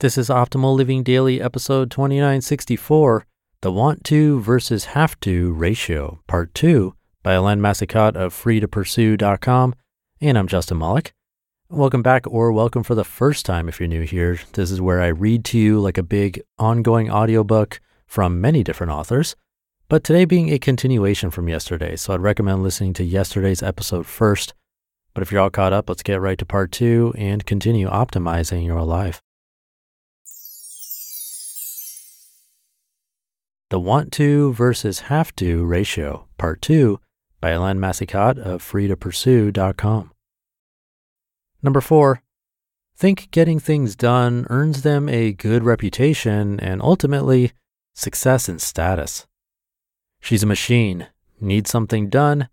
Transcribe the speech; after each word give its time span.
This 0.00 0.16
is 0.16 0.30
Optimal 0.30 0.74
Living 0.76 1.02
Daily, 1.02 1.42
episode 1.42 1.90
2964 1.90 3.26
The 3.60 3.70
Want 3.70 4.02
to 4.04 4.40
versus 4.40 4.86
Have 4.86 5.20
to 5.20 5.52
Ratio, 5.52 6.20
Part 6.26 6.54
2, 6.54 6.94
by 7.22 7.34
Helene 7.34 7.60
Massicotte 7.60 8.16
of 8.16 8.32
freetopursue.com. 8.32 9.74
And 10.22 10.38
I'm 10.38 10.48
Justin 10.48 10.78
Malik. 10.78 11.12
Welcome 11.68 12.02
back, 12.02 12.26
or 12.26 12.50
welcome 12.50 12.82
for 12.82 12.94
the 12.94 13.04
first 13.04 13.44
time 13.44 13.68
if 13.68 13.78
you're 13.78 13.88
new 13.88 14.00
here. 14.00 14.40
This 14.54 14.70
is 14.70 14.80
where 14.80 15.02
I 15.02 15.08
read 15.08 15.44
to 15.44 15.58
you 15.58 15.78
like 15.78 15.98
a 15.98 16.02
big 16.02 16.40
ongoing 16.58 17.10
audiobook 17.10 17.78
from 18.06 18.40
many 18.40 18.64
different 18.64 18.92
authors, 18.92 19.36
but 19.90 20.02
today 20.02 20.24
being 20.24 20.48
a 20.48 20.58
continuation 20.58 21.30
from 21.30 21.46
yesterday. 21.46 21.94
So 21.96 22.14
I'd 22.14 22.22
recommend 22.22 22.62
listening 22.62 22.94
to 22.94 23.04
yesterday's 23.04 23.62
episode 23.62 24.06
first. 24.06 24.54
But 25.12 25.20
if 25.20 25.30
you're 25.30 25.42
all 25.42 25.50
caught 25.50 25.74
up, 25.74 25.90
let's 25.90 26.02
get 26.02 26.22
right 26.22 26.38
to 26.38 26.46
part 26.46 26.72
two 26.72 27.12
and 27.18 27.44
continue 27.44 27.90
optimizing 27.90 28.64
your 28.64 28.82
life. 28.82 29.20
The 33.70 33.78
Want 33.78 34.10
to 34.14 34.52
versus 34.52 35.02
Have 35.02 35.32
to 35.36 35.64
Ratio, 35.64 36.26
Part 36.38 36.60
2, 36.60 36.98
by 37.40 37.50
Helene 37.50 37.78
Massicotte 37.78 38.36
of 38.36 38.64
freetopursue.com. 38.64 40.10
Number 41.62 41.80
4. 41.80 42.20
Think 42.96 43.30
getting 43.30 43.60
things 43.60 43.94
done 43.94 44.44
earns 44.50 44.82
them 44.82 45.08
a 45.08 45.30
good 45.30 45.62
reputation 45.62 46.58
and 46.58 46.82
ultimately 46.82 47.52
success 47.94 48.48
and 48.48 48.60
status. 48.60 49.28
She's 50.20 50.42
a 50.42 50.46
machine. 50.46 51.06
Needs 51.40 51.70
something 51.70 52.08
done. 52.08 52.48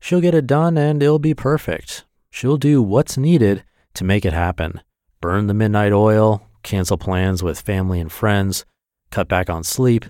She'll 0.00 0.22
get 0.22 0.34
it 0.34 0.46
done 0.46 0.78
and 0.78 1.02
it'll 1.02 1.18
be 1.18 1.34
perfect. 1.34 2.06
She'll 2.30 2.56
do 2.56 2.82
what's 2.82 3.18
needed 3.18 3.62
to 3.92 4.04
make 4.04 4.24
it 4.24 4.32
happen. 4.32 4.80
Burn 5.20 5.48
the 5.48 5.54
midnight 5.54 5.92
oil, 5.92 6.48
cancel 6.62 6.96
plans 6.96 7.42
with 7.42 7.60
family 7.60 8.00
and 8.00 8.10
friends, 8.10 8.64
cut 9.10 9.28
back 9.28 9.50
on 9.50 9.64
sleep, 9.64 10.06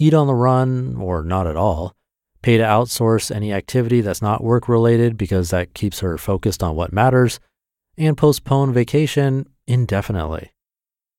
eat 0.00 0.14
on 0.14 0.26
the 0.26 0.34
run 0.34 0.96
or 0.96 1.22
not 1.22 1.46
at 1.46 1.56
all, 1.56 1.94
pay 2.42 2.56
to 2.56 2.64
outsource 2.64 3.30
any 3.30 3.52
activity 3.52 4.00
that's 4.00 4.22
not 4.22 4.42
work 4.42 4.68
related 4.68 5.16
because 5.16 5.50
that 5.50 5.74
keeps 5.74 6.00
her 6.00 6.16
focused 6.16 6.62
on 6.62 6.74
what 6.74 6.92
matters, 6.92 7.38
and 7.98 8.16
postpone 8.16 8.72
vacation 8.72 9.46
indefinitely. 9.66 10.52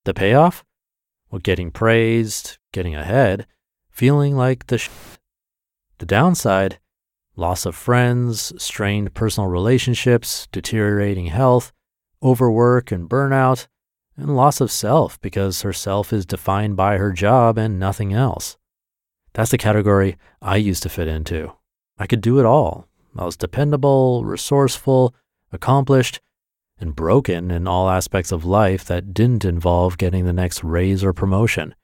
The 0.03 0.15
payoff? 0.15 0.65
Well, 1.29 1.39
getting 1.39 1.69
praised, 1.69 2.57
getting 2.73 2.95
ahead, 2.95 3.45
feeling 3.91 4.35
like 4.35 4.67
the 4.67 4.79
sh- 4.79 4.89
The 5.99 6.07
downside? 6.07 6.79
Loss 7.35 7.67
of 7.67 7.75
friends, 7.75 8.51
strained 8.61 9.13
personal 9.13 9.47
relationships, 9.47 10.47
deteriorating 10.51 11.27
health, 11.27 11.71
overwork 12.23 12.91
and 12.91 13.07
burnout, 13.07 13.67
and 14.17 14.35
loss 14.35 14.59
of 14.59 14.71
self 14.71 15.21
because 15.21 15.61
her 15.61 15.71
self 15.71 16.11
is 16.11 16.25
defined 16.25 16.75
by 16.75 16.97
her 16.97 17.11
job 17.11 17.57
and 17.59 17.79
nothing 17.79 18.11
else. 18.11 18.57
That's 19.33 19.51
the 19.51 19.57
category 19.57 20.17
I 20.41 20.57
used 20.57 20.83
to 20.83 20.89
fit 20.89 21.07
into. 21.07 21.53
I 21.97 22.07
could 22.07 22.21
do 22.21 22.39
it 22.39 22.45
all. 22.45 22.87
I 23.17 23.25
was 23.25 23.37
dependable, 23.37 24.23
resourceful, 24.25 25.13
accomplished, 25.51 26.19
and 26.79 26.95
broken 26.95 27.51
in 27.51 27.67
all 27.67 27.89
aspects 27.89 28.31
of 28.31 28.45
life 28.45 28.85
that 28.85 29.13
didn't 29.13 29.45
involve 29.45 29.97
getting 29.97 30.25
the 30.25 30.33
next 30.33 30.63
raise 30.63 31.03
or 31.03 31.13
promotion. 31.13 31.75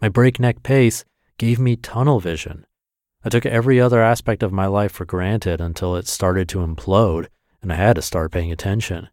My 0.00 0.08
breakneck 0.08 0.62
pace 0.62 1.04
gave 1.38 1.58
me 1.58 1.76
tunnel 1.76 2.20
vision. 2.20 2.66
I 3.24 3.28
took 3.28 3.46
every 3.46 3.80
other 3.80 4.02
aspect 4.02 4.42
of 4.42 4.52
my 4.52 4.66
life 4.66 4.92
for 4.92 5.04
granted 5.04 5.60
until 5.60 5.94
it 5.94 6.08
started 6.08 6.48
to 6.50 6.58
implode 6.58 7.28
and 7.62 7.72
I 7.72 7.76
had 7.76 7.96
to 7.96 8.02
start 8.02 8.32
paying 8.32 8.52
attention. 8.52 9.08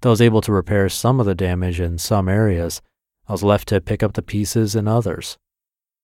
Though 0.00 0.10
I 0.10 0.12
was 0.12 0.22
able 0.22 0.40
to 0.42 0.52
repair 0.52 0.88
some 0.88 1.20
of 1.20 1.26
the 1.26 1.34
damage 1.34 1.80
in 1.80 1.98
some 1.98 2.28
areas, 2.28 2.80
I 3.28 3.32
was 3.32 3.42
left 3.42 3.68
to 3.68 3.80
pick 3.80 4.02
up 4.02 4.14
the 4.14 4.22
pieces 4.22 4.74
in 4.74 4.88
others. 4.88 5.36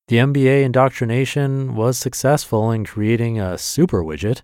The 0.08 0.16
MBA 0.16 0.62
indoctrination 0.62 1.74
was 1.74 1.98
successful 1.98 2.70
in 2.70 2.86
creating 2.86 3.38
a 3.38 3.58
super 3.58 4.02
widget, 4.02 4.40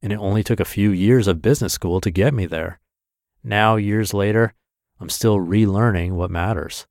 and 0.00 0.12
it 0.12 0.18
only 0.20 0.44
took 0.44 0.60
a 0.60 0.64
few 0.64 0.92
years 0.92 1.26
of 1.26 1.42
business 1.42 1.72
school 1.72 2.00
to 2.02 2.12
get 2.12 2.32
me 2.32 2.46
there. 2.46 2.78
Now, 3.42 3.74
years 3.74 4.14
later, 4.14 4.54
I'm 5.00 5.08
still 5.08 5.38
relearning 5.38 6.12
what 6.12 6.30
matters. 6.30 6.86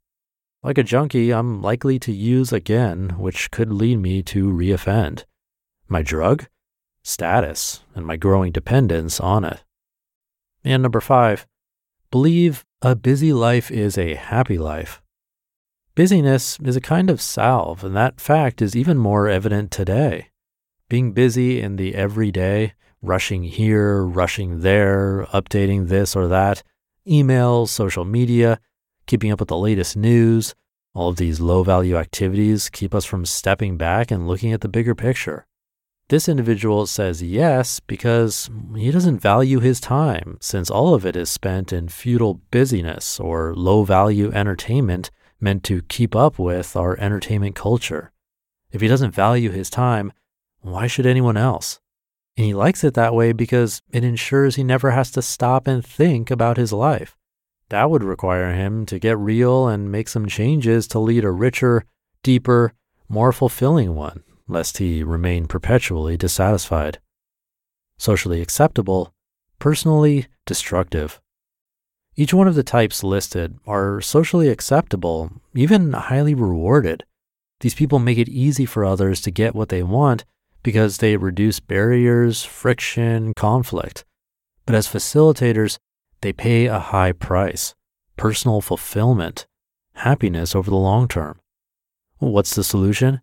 Like 0.61 0.77
a 0.77 0.83
junkie, 0.83 1.31
I'm 1.31 1.61
likely 1.61 1.99
to 1.99 2.11
use 2.11 2.51
again, 2.51 3.15
which 3.17 3.49
could 3.49 3.71
lead 3.71 3.99
me 3.99 4.21
to 4.23 4.51
reoffend. 4.51 5.23
My 5.87 6.01
drug? 6.01 6.47
Status, 7.03 7.83
and 7.95 8.05
my 8.05 8.17
growing 8.17 8.51
dependence 8.51 9.21
on 9.21 9.45
it. 9.45 9.63
And 10.65 10.83
number 10.83 10.99
five, 10.99 11.47
believe 12.11 12.65
a 12.81 12.93
busy 12.93 13.31
life 13.31 13.71
is 13.71 13.97
a 13.97 14.15
happy 14.15 14.57
life. 14.57 15.01
Busyness 15.97 16.59
is 16.63 16.75
a 16.75 16.79
kind 16.79 17.09
of 17.09 17.19
salve, 17.19 17.83
and 17.83 17.95
that 17.95 18.21
fact 18.21 18.61
is 18.61 18.75
even 18.75 18.99
more 18.99 19.27
evident 19.27 19.71
today. 19.71 20.27
Being 20.89 21.11
busy 21.11 21.59
in 21.59 21.77
the 21.77 21.95
everyday, 21.95 22.75
rushing 23.01 23.41
here, 23.41 24.03
rushing 24.03 24.59
there, 24.59 25.25
updating 25.33 25.87
this 25.87 26.15
or 26.15 26.27
that, 26.27 26.61
emails, 27.07 27.69
social 27.69 28.05
media, 28.05 28.59
keeping 29.07 29.31
up 29.31 29.39
with 29.39 29.49
the 29.49 29.57
latest 29.57 29.97
news, 29.97 30.53
all 30.93 31.09
of 31.09 31.15
these 31.15 31.39
low 31.39 31.63
value 31.63 31.97
activities 31.97 32.69
keep 32.69 32.93
us 32.93 33.03
from 33.03 33.25
stepping 33.25 33.75
back 33.75 34.11
and 34.11 34.27
looking 34.27 34.53
at 34.53 34.61
the 34.61 34.69
bigger 34.69 34.93
picture. 34.93 35.47
This 36.09 36.29
individual 36.29 36.85
says 36.85 37.23
yes 37.23 37.79
because 37.79 38.51
he 38.75 38.91
doesn't 38.91 39.17
value 39.17 39.61
his 39.61 39.79
time, 39.79 40.37
since 40.41 40.69
all 40.69 40.93
of 40.93 41.07
it 41.07 41.15
is 41.15 41.31
spent 41.31 41.73
in 41.73 41.89
futile 41.89 42.35
busyness 42.51 43.19
or 43.19 43.55
low 43.55 43.83
value 43.83 44.31
entertainment 44.31 45.09
meant 45.39 45.63
to 45.65 45.81
keep 45.83 46.15
up 46.15 46.39
with 46.39 46.75
our 46.75 46.99
entertainment 46.99 47.55
culture. 47.55 48.11
If 48.71 48.81
he 48.81 48.87
doesn't 48.87 49.11
value 49.11 49.51
his 49.51 49.69
time, 49.69 50.11
why 50.61 50.87
should 50.87 51.05
anyone 51.05 51.37
else? 51.37 51.79
And 52.35 52.45
he 52.45 52.53
likes 52.53 52.83
it 52.83 52.93
that 52.93 53.15
way 53.15 53.31
because 53.31 53.81
it 53.91 54.03
ensures 54.03 54.55
he 54.55 54.63
never 54.63 54.91
has 54.91 55.11
to 55.11 55.21
stop 55.21 55.67
and 55.67 55.85
think 55.85 56.29
about 56.29 56.57
his 56.57 56.71
life. 56.71 57.17
That 57.69 57.89
would 57.89 58.03
require 58.03 58.53
him 58.53 58.85
to 58.87 58.99
get 58.99 59.17
real 59.17 59.67
and 59.67 59.91
make 59.91 60.07
some 60.07 60.27
changes 60.27 60.87
to 60.87 60.99
lead 60.99 61.25
a 61.25 61.31
richer, 61.31 61.83
deeper, 62.23 62.73
more 63.09 63.31
fulfilling 63.31 63.95
one, 63.95 64.23
lest 64.47 64.77
he 64.77 65.03
remain 65.03 65.47
perpetually 65.47 66.17
dissatisfied. 66.17 66.99
Socially 67.97 68.41
acceptable, 68.41 69.13
personally 69.59 70.27
destructive. 70.45 71.19
Each 72.19 72.33
one 72.33 72.47
of 72.47 72.55
the 72.55 72.63
types 72.63 73.03
listed 73.03 73.59
are 73.67 74.01
socially 74.01 74.49
acceptable, 74.49 75.31
even 75.53 75.93
highly 75.93 76.33
rewarded. 76.33 77.05
These 77.59 77.75
people 77.75 77.99
make 77.99 78.17
it 78.17 78.27
easy 78.27 78.65
for 78.65 78.83
others 78.83 79.21
to 79.21 79.31
get 79.31 79.53
what 79.53 79.69
they 79.69 79.83
want 79.83 80.25
because 80.63 80.97
they 80.97 81.15
reduce 81.15 81.59
barriers, 81.59 82.43
friction, 82.43 83.33
conflict. 83.35 84.03
But 84.65 84.73
as 84.73 84.87
facilitators, 84.87 85.77
they 86.21 86.33
pay 86.33 86.65
a 86.65 86.79
high 86.79 87.11
price 87.11 87.75
personal 88.17 88.61
fulfillment, 88.61 89.45
happiness 89.93 90.55
over 90.55 90.71
the 90.71 90.75
long 90.75 91.07
term. 91.07 91.39
What's 92.17 92.55
the 92.55 92.63
solution? 92.63 93.21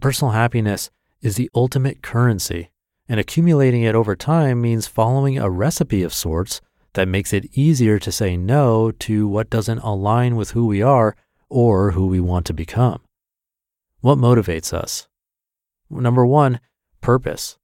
Personal 0.00 0.30
happiness 0.30 0.88
is 1.20 1.34
the 1.34 1.50
ultimate 1.52 2.00
currency, 2.00 2.70
and 3.08 3.18
accumulating 3.18 3.82
it 3.82 3.96
over 3.96 4.14
time 4.14 4.62
means 4.62 4.86
following 4.86 5.36
a 5.36 5.50
recipe 5.50 6.04
of 6.04 6.14
sorts 6.14 6.60
that 6.94 7.08
makes 7.08 7.32
it 7.32 7.46
easier 7.52 7.98
to 7.98 8.10
say 8.10 8.36
no 8.36 8.90
to 8.90 9.28
what 9.28 9.50
doesn't 9.50 9.78
align 9.80 10.36
with 10.36 10.52
who 10.52 10.66
we 10.66 10.82
are 10.82 11.16
or 11.48 11.92
who 11.92 12.06
we 12.06 12.20
want 12.20 12.46
to 12.46 12.54
become. 12.54 13.00
What 14.00 14.18
motivates 14.18 14.72
us? 14.72 15.08
Number 15.90 16.26
one, 16.26 16.60
purpose. 17.00 17.58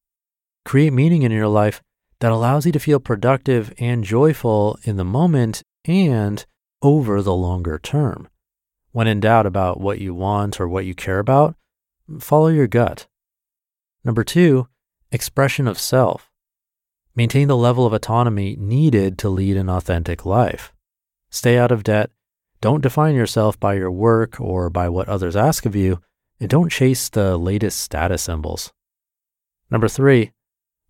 Create 0.64 0.92
meaning 0.92 1.22
in 1.22 1.32
your 1.32 1.48
life 1.48 1.82
that 2.20 2.32
allows 2.32 2.66
you 2.66 2.72
to 2.72 2.78
feel 2.78 3.00
productive 3.00 3.72
and 3.78 4.04
joyful 4.04 4.78
in 4.84 4.96
the 4.96 5.04
moment 5.04 5.62
and 5.84 6.44
over 6.82 7.22
the 7.22 7.34
longer 7.34 7.78
term. 7.78 8.28
When 8.92 9.06
in 9.06 9.20
doubt 9.20 9.46
about 9.46 9.80
what 9.80 10.00
you 10.00 10.14
want 10.14 10.60
or 10.60 10.68
what 10.68 10.84
you 10.84 10.94
care 10.94 11.18
about, 11.18 11.54
follow 12.18 12.48
your 12.48 12.66
gut. 12.66 13.06
Number 14.04 14.24
two, 14.24 14.68
expression 15.12 15.68
of 15.68 15.78
self. 15.78 16.29
Maintain 17.20 17.48
the 17.48 17.54
level 17.54 17.84
of 17.84 17.92
autonomy 17.92 18.56
needed 18.58 19.18
to 19.18 19.28
lead 19.28 19.58
an 19.58 19.68
authentic 19.68 20.24
life. 20.24 20.72
Stay 21.28 21.58
out 21.58 21.70
of 21.70 21.84
debt. 21.84 22.08
Don't 22.62 22.80
define 22.80 23.14
yourself 23.14 23.60
by 23.60 23.74
your 23.74 23.90
work 23.90 24.40
or 24.40 24.70
by 24.70 24.88
what 24.88 25.06
others 25.06 25.36
ask 25.36 25.66
of 25.66 25.76
you, 25.76 26.00
and 26.40 26.48
don't 26.48 26.72
chase 26.72 27.10
the 27.10 27.36
latest 27.36 27.78
status 27.78 28.22
symbols. 28.22 28.72
Number 29.70 29.86
three, 29.86 30.32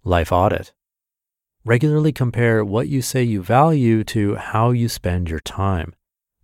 life 0.05 0.31
audit. 0.31 0.73
Regularly 1.65 2.13
compare 2.13 2.65
what 2.65 2.87
you 2.87 3.03
say 3.03 3.25
you 3.25 3.43
value 3.43 4.05
to 4.05 4.37
how 4.37 4.71
you 4.71 4.89
spend 4.89 5.29
your 5.29 5.41
time. 5.41 5.97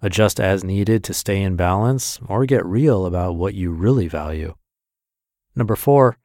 Adjust 0.02 0.40
as 0.40 0.64
needed 0.64 1.04
to 1.04 1.14
stay 1.14 1.40
in 1.40 1.54
balance 1.54 2.18
or 2.26 2.44
get 2.44 2.66
real 2.66 3.06
about 3.06 3.36
what 3.36 3.54
you 3.54 3.70
really 3.70 4.08
value. 4.08 4.56
Number 5.54 5.76
four, 5.76 6.18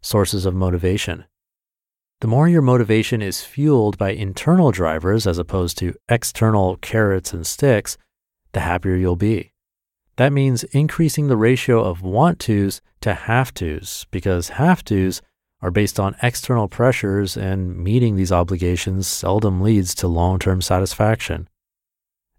sources 0.00 0.46
of 0.46 0.54
motivation. 0.54 1.24
The 2.20 2.26
more 2.26 2.48
your 2.48 2.62
motivation 2.62 3.22
is 3.22 3.44
fueled 3.44 3.96
by 3.96 4.10
internal 4.10 4.72
drivers 4.72 5.26
as 5.26 5.38
opposed 5.38 5.78
to 5.78 5.94
external 6.08 6.76
carrots 6.78 7.32
and 7.32 7.46
sticks, 7.46 7.96
the 8.52 8.60
happier 8.60 8.96
you'll 8.96 9.14
be. 9.14 9.52
That 10.16 10.32
means 10.32 10.64
increasing 10.64 11.28
the 11.28 11.36
ratio 11.36 11.80
of 11.80 12.02
want 12.02 12.40
tos 12.40 12.80
to 13.02 13.14
have 13.14 13.54
tos 13.54 14.04
because 14.10 14.48
have 14.48 14.82
tos 14.82 15.22
are 15.60 15.70
based 15.70 16.00
on 16.00 16.16
external 16.22 16.68
pressures, 16.68 17.36
and 17.36 17.76
meeting 17.76 18.16
these 18.16 18.32
obligations 18.32 19.06
seldom 19.06 19.60
leads 19.60 19.94
to 19.96 20.08
long 20.08 20.40
term 20.40 20.60
satisfaction. 20.60 21.48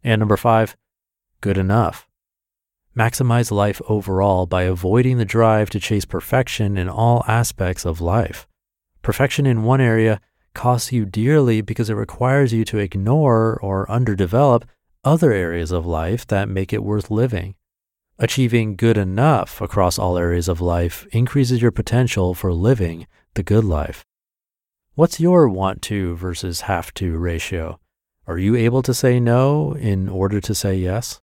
And 0.03 0.19
number 0.19 0.37
five, 0.37 0.75
good 1.39 1.57
enough. 1.57 2.05
Maximize 2.97 3.51
life 3.51 3.81
overall 3.87 4.45
by 4.45 4.63
avoiding 4.63 5.17
the 5.17 5.25
drive 5.25 5.69
to 5.69 5.79
chase 5.79 6.05
perfection 6.05 6.77
in 6.77 6.89
all 6.89 7.23
aspects 7.27 7.85
of 7.85 8.01
life. 8.01 8.45
Perfection 9.09 9.47
in 9.47 9.63
one 9.63 9.81
area 9.81 10.21
costs 10.53 10.91
you 10.91 11.03
dearly 11.03 11.61
because 11.61 11.89
it 11.89 11.95
requires 11.95 12.53
you 12.53 12.63
to 12.65 12.77
ignore 12.77 13.59
or 13.59 13.88
underdevelop 13.88 14.65
other 15.03 15.31
areas 15.31 15.71
of 15.71 15.83
life 15.83 16.27
that 16.27 16.47
make 16.47 16.71
it 16.71 16.83
worth 16.83 17.09
living. 17.09 17.56
Achieving 18.19 18.75
good 18.75 19.00
enough 19.00 19.61
across 19.61 19.97
all 19.97 20.15
areas 20.15 20.47
of 20.47 20.61
life 20.61 21.07
increases 21.11 21.59
your 21.59 21.71
potential 21.71 22.35
for 22.35 22.53
living 22.53 23.07
the 23.33 23.41
good 23.41 23.63
life. 23.63 24.06
What's 24.94 25.19
your 25.19 25.50
want 25.50 25.81
to 25.89 26.15
versus 26.15 26.62
have 26.62 26.94
to 26.94 27.17
ratio? 27.17 27.79
Are 28.27 28.38
you 28.38 28.55
able 28.55 28.83
to 28.83 28.94
say 28.94 29.19
no 29.19 29.73
in 29.73 30.07
order 30.07 30.39
to 30.39 30.53
say 30.53 30.75
yes? 30.75 31.19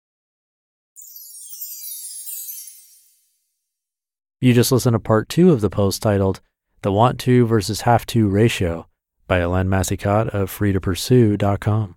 You 4.40 4.54
just 4.54 4.72
listened 4.72 4.94
to 4.94 5.00
part 5.00 5.28
two 5.28 5.52
of 5.52 5.60
the 5.60 5.68
post 5.68 6.00
titled 6.00 6.40
The 6.84 6.92
Want 6.92 7.18
to 7.20 7.46
versus 7.46 7.80
Have 7.80 8.04
to 8.08 8.28
Ratio 8.28 8.88
by 9.26 9.38
Helene 9.38 9.68
Massicotte 9.68 10.28
of 10.34 10.50
freetopursue.com. 10.50 11.96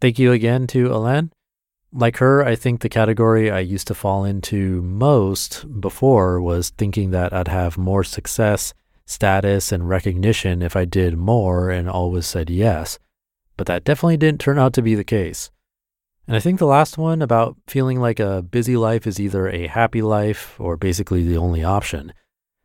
Thank 0.00 0.18
you 0.18 0.32
again 0.32 0.66
to 0.68 0.88
Helene. 0.88 1.32
Like 1.92 2.18
her, 2.18 2.44
I 2.44 2.56
think 2.56 2.80
the 2.80 2.88
category 2.88 3.50
I 3.50 3.60
used 3.60 3.86
to 3.86 3.94
fall 3.94 4.24
into 4.24 4.82
most 4.82 5.64
before 5.80 6.40
was 6.40 6.70
thinking 6.70 7.10
that 7.12 7.32
I'd 7.32 7.48
have 7.48 7.78
more 7.78 8.04
success, 8.04 8.74
status, 9.06 9.72
and 9.72 9.88
recognition 9.88 10.60
if 10.60 10.76
I 10.76 10.84
did 10.84 11.16
more 11.16 11.70
and 11.70 11.88
always 11.88 12.26
said 12.26 12.50
yes. 12.50 12.98
But 13.56 13.66
that 13.68 13.84
definitely 13.84 14.18
didn't 14.18 14.40
turn 14.40 14.58
out 14.58 14.74
to 14.74 14.82
be 14.82 14.94
the 14.94 15.04
case. 15.04 15.50
And 16.26 16.36
I 16.36 16.40
think 16.40 16.58
the 16.58 16.66
last 16.66 16.98
one 16.98 17.22
about 17.22 17.56
feeling 17.66 18.00
like 18.00 18.20
a 18.20 18.42
busy 18.42 18.76
life 18.76 19.06
is 19.06 19.18
either 19.18 19.48
a 19.48 19.68
happy 19.68 20.02
life 20.02 20.60
or 20.60 20.76
basically 20.76 21.26
the 21.26 21.38
only 21.38 21.64
option 21.64 22.12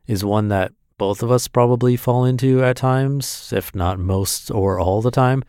is 0.07 0.25
one 0.25 0.49
that 0.49 0.73
both 0.97 1.23
of 1.23 1.31
us 1.31 1.47
probably 1.47 1.95
fall 1.95 2.25
into 2.25 2.63
at 2.63 2.75
times, 2.75 3.53
if 3.55 3.73
not 3.73 3.99
most 3.99 4.51
or 4.51 4.79
all 4.79 5.01
the 5.01 5.11
time. 5.11 5.43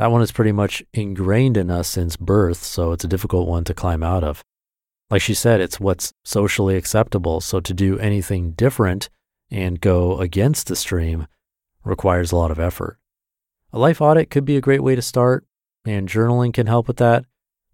That 0.00 0.10
one 0.10 0.22
is 0.22 0.32
pretty 0.32 0.52
much 0.52 0.82
ingrained 0.94 1.58
in 1.58 1.70
us 1.70 1.86
since 1.86 2.16
birth, 2.16 2.62
so 2.62 2.92
it's 2.92 3.04
a 3.04 3.06
difficult 3.06 3.46
one 3.46 3.64
to 3.64 3.74
climb 3.74 4.02
out 4.02 4.24
of. 4.24 4.42
Like 5.10 5.20
she 5.20 5.34
said, 5.34 5.60
it's 5.60 5.78
what's 5.78 6.14
socially 6.24 6.74
acceptable, 6.78 7.42
so 7.42 7.60
to 7.60 7.74
do 7.74 7.98
anything 7.98 8.52
different 8.52 9.10
and 9.50 9.78
go 9.78 10.18
against 10.18 10.68
the 10.68 10.74
stream 10.74 11.26
requires 11.84 12.32
a 12.32 12.36
lot 12.36 12.50
of 12.50 12.58
effort. 12.58 12.96
A 13.74 13.78
life 13.78 14.00
audit 14.00 14.30
could 14.30 14.46
be 14.46 14.56
a 14.56 14.62
great 14.62 14.82
way 14.82 14.94
to 14.94 15.02
start, 15.02 15.44
and 15.84 16.08
journaling 16.08 16.54
can 16.54 16.66
help 16.66 16.88
with 16.88 16.96
that. 16.96 17.26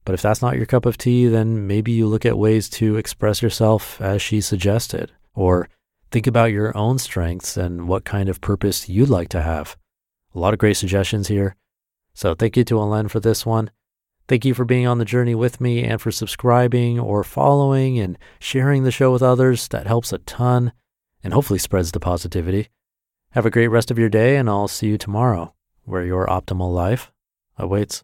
But 0.04 0.14
if 0.14 0.22
that's 0.22 0.42
not 0.42 0.56
your 0.56 0.66
cup 0.66 0.84
of 0.84 0.98
tea, 0.98 1.28
then 1.28 1.68
maybe 1.68 1.92
you 1.92 2.08
look 2.08 2.26
at 2.26 2.36
ways 2.36 2.68
to 2.70 2.96
express 2.96 3.40
yourself 3.40 4.00
as 4.00 4.20
she 4.20 4.40
suggested, 4.40 5.12
or 5.32 5.68
think 6.10 6.26
about 6.26 6.50
your 6.50 6.76
own 6.76 6.98
strengths 6.98 7.56
and 7.56 7.86
what 7.86 8.04
kind 8.04 8.28
of 8.28 8.40
purpose 8.40 8.88
you'd 8.88 9.10
like 9.10 9.28
to 9.28 9.42
have. 9.42 9.76
A 10.34 10.40
lot 10.40 10.54
of 10.54 10.58
great 10.58 10.76
suggestions 10.76 11.28
here. 11.28 11.54
So 12.16 12.34
thank 12.34 12.56
you 12.56 12.64
to 12.64 12.78
Helene 12.78 13.08
for 13.08 13.20
this 13.20 13.44
one. 13.44 13.70
Thank 14.26 14.46
you 14.46 14.54
for 14.54 14.64
being 14.64 14.86
on 14.86 14.96
the 14.96 15.04
journey 15.04 15.34
with 15.34 15.60
me 15.60 15.84
and 15.84 16.00
for 16.00 16.10
subscribing 16.10 16.98
or 16.98 17.22
following 17.22 17.98
and 17.98 18.16
sharing 18.38 18.84
the 18.84 18.90
show 18.90 19.12
with 19.12 19.22
others. 19.22 19.68
That 19.68 19.86
helps 19.86 20.14
a 20.14 20.18
ton 20.18 20.72
and 21.22 21.34
hopefully 21.34 21.58
spreads 21.58 21.92
the 21.92 22.00
positivity. 22.00 22.70
Have 23.32 23.44
a 23.44 23.50
great 23.50 23.68
rest 23.68 23.90
of 23.90 23.98
your 23.98 24.08
day, 24.08 24.36
and 24.36 24.48
I'll 24.48 24.66
see 24.66 24.86
you 24.86 24.96
tomorrow 24.96 25.54
where 25.84 26.06
your 26.06 26.26
optimal 26.26 26.72
life 26.72 27.12
awaits. 27.58 28.02